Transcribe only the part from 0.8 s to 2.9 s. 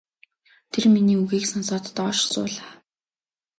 миний үгийг сонсоод доош суулаа.